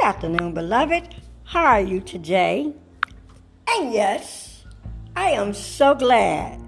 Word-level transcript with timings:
Good 0.00 0.06
afternoon, 0.06 0.54
beloved. 0.54 1.14
How 1.44 1.62
are 1.62 1.80
you 1.82 2.00
today? 2.00 2.72
And 3.68 3.92
yes, 3.92 4.64
I 5.14 5.32
am 5.32 5.52
so 5.52 5.94
glad 5.94 6.58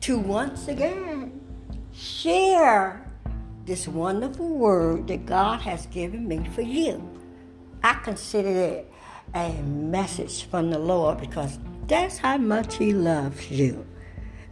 to 0.00 0.18
once 0.18 0.66
again 0.66 1.40
share 1.94 3.06
this 3.66 3.86
wonderful 3.86 4.48
word 4.48 5.06
that 5.06 5.26
God 5.26 5.60
has 5.60 5.86
given 5.86 6.26
me 6.26 6.44
for 6.56 6.62
you. 6.62 7.08
I 7.84 7.94
consider 7.94 8.48
it 8.48 8.92
a 9.32 9.52
message 9.62 10.42
from 10.42 10.72
the 10.72 10.78
Lord 10.80 11.20
because 11.20 11.60
that's 11.86 12.18
how 12.18 12.36
much 12.36 12.78
He 12.78 12.92
loves 12.92 13.48
you. 13.48 13.86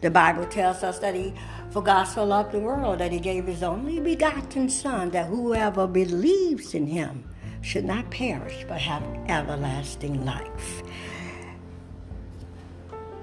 The 0.02 0.10
Bible 0.12 0.46
tells 0.46 0.84
us 0.84 1.00
that 1.00 1.16
He, 1.16 1.34
for 1.70 1.82
God 1.82 2.04
so 2.04 2.22
loved 2.22 2.52
the 2.52 2.60
world, 2.60 3.00
that 3.00 3.10
He 3.10 3.18
gave 3.18 3.46
His 3.46 3.64
only 3.64 3.98
begotten 3.98 4.70
Son, 4.70 5.10
that 5.10 5.26
whoever 5.26 5.88
believes 5.88 6.72
in 6.72 6.86
Him 6.86 7.24
should 7.66 7.84
not 7.84 8.08
perish 8.12 8.64
but 8.68 8.80
have 8.80 9.02
everlasting 9.28 10.24
life. 10.24 10.84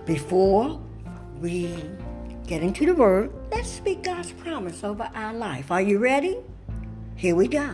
Before 0.05 0.81
we 1.39 1.73
get 2.45 2.61
into 2.61 2.85
the 2.85 2.93
Word, 2.93 3.31
let's 3.51 3.69
speak 3.69 4.03
God's 4.03 4.33
promise 4.33 4.83
over 4.83 5.09
our 5.15 5.33
life. 5.33 5.71
Are 5.71 5.81
you 5.81 5.97
ready? 5.97 6.37
Here 7.15 7.35
we 7.35 7.47
go. 7.47 7.73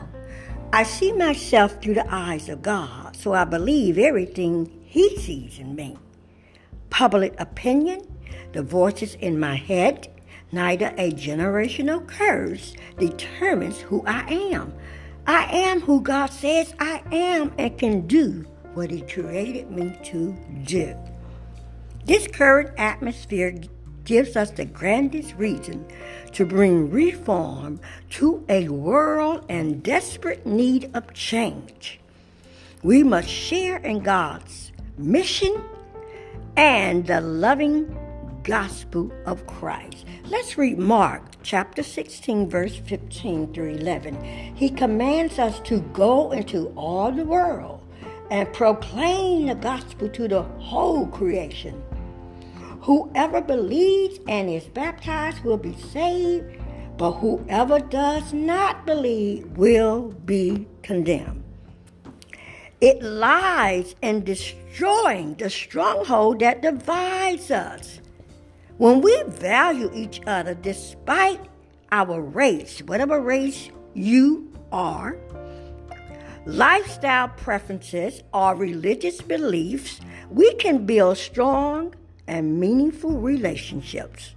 I 0.72 0.84
see 0.84 1.12
myself 1.12 1.82
through 1.82 1.95
the 1.95 2.14
eyes 2.14 2.50
of 2.50 2.62
God, 2.62 3.16
so 3.16 3.34
I 3.34 3.45
believe 3.45 3.98
everything 3.98 4.70
He 4.86 5.17
sees 5.17 5.58
in 5.58 5.76
me. 5.76 5.98
Public 6.92 7.34
opinion, 7.40 8.06
the 8.54 8.62
voices 8.62 9.16
in 9.16 9.40
my 9.40 9.56
head, 9.56 10.08
neither 10.52 10.94
a 10.98 11.12
generational 11.14 12.06
curse 12.06 12.76
determines 13.00 13.80
who 13.80 14.04
I 14.06 14.22
am. 14.54 14.72
I 15.30 15.44
am 15.44 15.82
who 15.82 16.02
God 16.02 16.31
says 16.31 16.73
I 16.80 17.03
am 17.12 17.53
and 17.59 17.78
can 17.78 18.08
do 18.08 18.48
what 18.73 18.90
He 18.90 19.02
created 19.02 19.70
me 19.70 19.95
to 20.06 20.36
do. 20.64 20.95
This 22.03 22.26
current 22.26 22.72
atmosphere 22.80 23.53
gives 24.06 24.36
us 24.36 24.50
the 24.50 24.66
grandest 24.66 25.36
reason 25.36 25.86
to 26.31 26.48
bring 26.48 26.90
reform 26.90 27.80
to 28.18 28.44
a 28.50 28.70
world 28.70 29.45
in 29.50 29.81
desperate 29.81 30.48
need 30.48 30.90
of 30.95 31.14
change. 31.14 32.00
We 32.81 33.03
must 33.03 33.30
share 33.30 33.78
in 33.78 34.00
God's 34.00 34.72
mission 34.98 35.62
and 36.58 37.06
the 37.06 37.22
loving 37.22 37.96
gospel 38.44 39.12
of 39.26 39.45
Christ. 39.48 40.06
Let's 40.26 40.58
read 40.58 40.78
Mark 40.78 41.23
chapter 41.44 41.84
16, 41.84 42.50
verse 42.50 42.76
15 42.76 43.54
through 43.54 43.76
11. 43.76 44.56
He 44.56 44.70
commands 44.70 45.40
us 45.40 45.59
to 45.62 45.80
go 45.94 46.31
into 46.31 46.68
all 46.76 47.12
the 47.12 47.23
world 47.23 47.81
and 48.31 48.52
proclaim 48.54 49.48
the 49.48 49.56
gospel 49.56 50.09
to 50.09 50.28
the 50.28 50.44
whole 50.44 51.08
creation. 51.08 51.84
Whoever 52.81 53.42
believes 53.42 54.20
and 54.28 54.50
is 54.50 54.66
baptized 54.66 55.44
will 55.44 55.58
be 55.58 55.76
saved, 55.76 56.46
but 56.98 57.14
whoever 57.14 57.80
does 57.80 58.34
not 58.34 58.86
believe 58.86 59.46
will 59.58 60.09
be 60.26 60.68
condemned. 60.81 61.44
It 62.81 63.03
lies 63.03 63.96
in 64.02 64.24
destroying 64.24 65.36
the 65.36 65.50
stronghold 65.50 66.40
that 66.40 66.62
divides 66.62 67.52
us. 67.52 68.00
When 68.80 69.02
we 69.02 69.23
value 69.27 69.91
each 69.94 70.22
other 70.25 70.53
despite 70.53 71.41
our 71.91 72.22
race, 72.22 72.80
whatever 72.80 73.19
race 73.19 73.69
you 73.94 74.53
are, 74.72 75.17
lifestyle 76.45 77.27
preferences, 77.27 78.23
or 78.33 78.55
religious 78.55 79.22
beliefs, 79.22 80.00
we 80.29 80.53
can 80.53 80.85
build 80.85 81.18
strong 81.18 81.94
and 82.25 82.57
meaningful 82.57 83.19
relationships. 83.19 84.34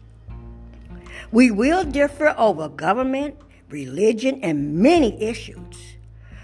We 1.31 1.53
will 1.53 1.85
differ 1.85 2.35
over 2.37 2.69
government, 2.69 3.37
religion, 3.69 4.41
and 4.43 4.75
many 4.75 5.23
issues. 5.23 5.77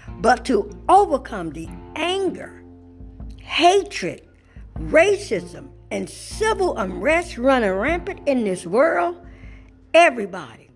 But 0.07 0.45
to 0.45 0.71
overcome 0.87 1.49
the 1.49 1.67
anger, 1.97 2.63
hatred, 3.39 4.25
racism, 4.77 5.71
and 5.91 6.09
civil 6.09 6.77
unrest 6.77 7.37
running 7.37 7.71
rampant 7.71 8.27
in 8.27 8.43
this 8.43 8.65
world, 8.65 9.17
everybody, 9.93 10.69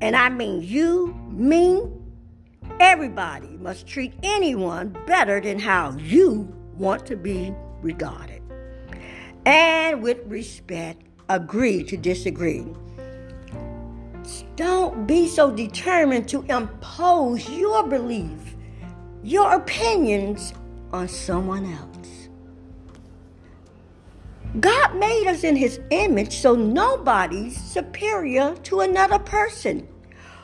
and 0.00 0.16
I 0.16 0.28
mean 0.28 0.62
you, 0.62 1.14
me, 1.30 1.82
everybody 2.78 3.56
must 3.58 3.86
treat 3.86 4.14
anyone 4.22 4.96
better 5.06 5.40
than 5.40 5.58
how 5.58 5.96
you 5.98 6.54
want 6.76 7.04
to 7.06 7.16
be 7.16 7.54
regarded. 7.82 8.42
And 9.44 10.02
with 10.02 10.18
respect, 10.26 11.02
agree 11.28 11.84
to 11.84 11.96
disagree. 11.96 12.66
Don't 14.56 15.06
be 15.06 15.26
so 15.26 15.50
determined 15.50 16.28
to 16.28 16.42
impose 16.42 17.48
your 17.50 17.86
belief, 17.86 18.56
your 19.22 19.54
opinions 19.54 20.52
on 20.92 21.08
someone 21.08 21.64
else. 21.72 21.99
God 24.58 24.96
made 24.96 25.28
us 25.28 25.44
in 25.44 25.54
his 25.54 25.78
image, 25.90 26.38
so 26.38 26.56
nobody's 26.56 27.56
superior 27.56 28.56
to 28.64 28.80
another 28.80 29.20
person. 29.20 29.86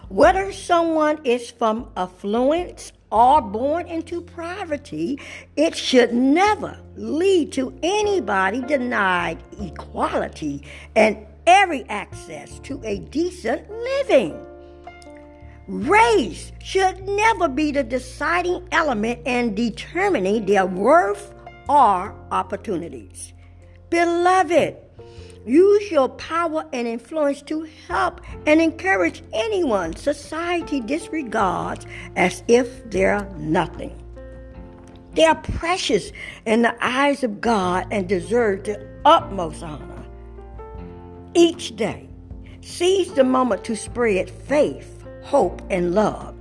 Whether 0.09 0.53
someone 0.53 1.19
is 1.25 1.50
from 1.50 1.91
affluence 1.97 2.93
or 3.11 3.43
born 3.43 3.89
into 3.89 4.21
poverty, 4.21 5.19
it 5.56 5.75
should 5.77 6.15
never 6.15 6.78
lead 6.95 7.50
to 7.53 7.77
anybody 7.83 8.61
denied 8.61 9.43
equality 9.61 10.62
and 10.95 11.19
every 11.49 11.83
access 11.89 12.61
to 12.61 12.81
a 12.84 13.00
decent 13.00 13.69
living. 13.69 14.41
Race 15.66 16.53
should 16.62 17.03
never 17.09 17.49
be 17.49 17.72
the 17.72 17.83
deciding 17.83 18.69
element 18.71 19.21
in 19.27 19.56
determining 19.56 20.47
their 20.47 20.65
worth 20.65 21.34
or 21.69 22.15
opportunities. 22.31 23.33
Beloved, 23.89 24.77
use 25.45 25.91
your 25.91 26.09
power 26.09 26.65
and 26.73 26.89
influence 26.89 27.41
to 27.43 27.69
help 27.87 28.21
and 28.47 28.61
encourage 28.61 29.23
anyone 29.33 29.95
society 29.95 30.81
disregards 30.81 31.87
as 32.17 32.43
if 32.49 32.91
they're 32.91 33.29
nothing. 33.37 34.03
They 35.15 35.25
are 35.25 35.37
precious 35.37 36.13
in 36.45 36.63
the 36.63 36.77
eyes 36.85 37.25
of 37.25 37.41
God 37.41 37.87
and 37.91 38.09
deserve 38.09 38.65
the 38.65 38.87
utmost 39.05 39.63
honor. 39.63 40.05
Each 41.35 41.75
day, 41.77 42.09
seize 42.61 43.13
the 43.13 43.25
moment 43.25 43.65
to 43.65 43.77
spread 43.77 44.29
faith, 44.29 45.05
hope, 45.23 45.63
and 45.71 45.95
love. 45.95 46.35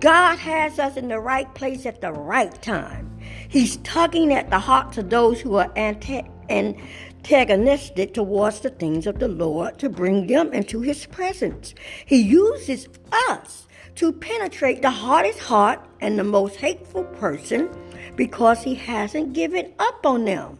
God 0.00 0.38
has 0.38 0.78
us 0.78 0.96
in 0.96 1.08
the 1.08 1.18
right 1.18 1.52
place 1.54 1.86
at 1.86 2.00
the 2.00 2.12
right 2.12 2.62
time. 2.62 3.18
He's 3.48 3.78
tugging 3.78 4.32
at 4.32 4.50
the 4.50 4.58
hearts 4.58 4.98
of 4.98 5.10
those 5.10 5.40
who 5.40 5.56
are 5.56 5.72
anti 5.74 6.22
antagonistic 6.48 8.14
towards 8.14 8.60
the 8.60 8.70
things 8.70 9.06
of 9.06 9.18
the 9.18 9.28
Lord 9.28 9.78
to 9.78 9.88
bring 9.88 10.26
them 10.26 10.52
into 10.52 10.80
his 10.80 11.06
presence. 11.06 11.74
He 12.06 12.20
uses 12.20 12.88
us 13.28 13.66
to 13.96 14.12
penetrate 14.12 14.82
the 14.82 14.90
hardest 14.90 15.40
heart 15.40 15.80
and 16.00 16.18
the 16.18 16.24
most 16.24 16.56
hateful 16.56 17.04
person 17.04 17.68
because 18.16 18.62
he 18.62 18.74
hasn't 18.74 19.32
given 19.32 19.72
up 19.78 20.06
on 20.06 20.24
them. 20.24 20.58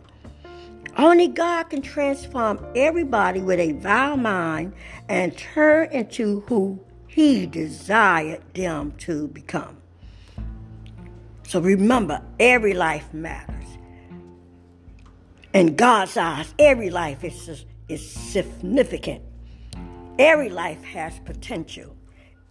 Only 0.97 1.29
God 1.29 1.65
can 1.71 1.81
transform 1.81 2.59
everybody 2.75 3.41
with 3.41 3.61
a 3.61 3.73
vile 3.73 4.17
mind 4.17 4.73
and 5.09 5.37
turn 5.37 5.93
into 5.93 6.41
who 6.49 6.81
he 7.07 7.47
desired 7.47 8.43
them 8.55 8.93
to 8.99 9.29
become. 9.29 9.77
So 11.47 11.61
remember, 11.61 12.21
every 12.41 12.75
life 12.75 13.15
matters. 13.15 13.58
In 15.55 15.77
God's 15.77 16.17
eyes, 16.19 16.55
every 16.59 16.91
life 16.91 17.25
is, 17.25 17.65
is 17.89 18.11
significant. 18.11 19.23
Every 20.19 20.51
life 20.51 20.85
has 20.85 21.19
potential. 21.21 21.97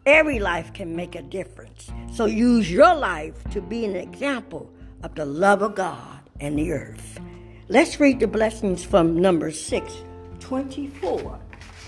Every 0.07 0.39
life 0.39 0.73
can 0.73 0.95
make 0.95 1.13
a 1.13 1.21
difference. 1.21 1.91
So 2.11 2.25
use 2.25 2.71
your 2.71 2.95
life 2.95 3.35
to 3.51 3.61
be 3.61 3.85
an 3.85 3.95
example 3.95 4.73
of 5.03 5.13
the 5.13 5.25
love 5.25 5.61
of 5.61 5.75
God 5.75 6.21
and 6.39 6.57
the 6.57 6.71
earth. 6.71 7.19
Let's 7.67 7.99
read 7.99 8.19
the 8.19 8.27
blessings 8.27 8.83
from 8.83 9.21
number 9.21 9.51
6, 9.51 9.93
24 10.39 11.39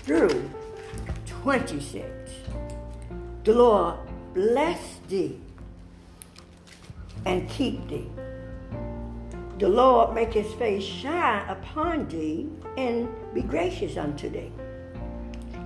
through 0.04 0.50
26. 1.26 2.06
The 3.42 3.54
Lord 3.54 3.96
bless 4.32 5.00
thee 5.08 5.40
and 7.26 7.48
keep 7.48 7.88
thee 7.88 8.08
the 9.60 9.68
Lord 9.68 10.14
make 10.14 10.32
his 10.32 10.50
face 10.54 10.82
shine 10.82 11.46
upon 11.46 12.08
thee 12.08 12.48
and 12.78 13.06
be 13.34 13.42
gracious 13.42 13.98
unto 13.98 14.30
thee. 14.30 14.50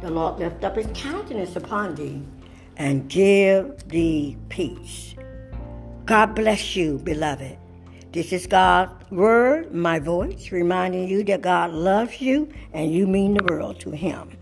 The 0.01 0.11
Lord 0.11 0.41
lift 0.41 0.65
up 0.65 0.75
his 0.75 0.89
countenance 0.95 1.55
upon 1.55 1.95
thee 1.95 2.21
and 2.77 3.09
give 3.09 3.89
thee 3.89 4.37
peace. 4.49 5.15
God 6.07 6.35
bless 6.35 6.75
you, 6.75 6.99
beloved. 6.99 7.57
This 8.11 8.33
is 8.33 8.49
God's 8.49 9.11
word, 9.11 9.73
my 9.73 10.01
voice, 10.01 10.51
reminding 10.51 11.09
you 11.09 11.23
that 11.25 11.43
God 11.43 11.71
loves 11.71 12.21
you 12.21 12.53
and 12.73 12.93
you 12.93 13.07
mean 13.07 13.35
the 13.35 13.45
world 13.45 13.81
to 13.81 13.91
Him. 13.91 14.37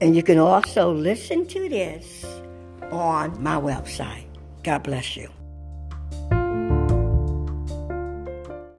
And 0.00 0.16
you 0.16 0.22
can 0.22 0.38
also 0.38 0.92
listen 0.92 1.46
to 1.46 1.68
this 1.68 2.24
on 2.90 3.42
my 3.42 3.56
website. 3.56 4.26
God 4.62 4.82
bless 4.82 5.16
you. 5.16 5.30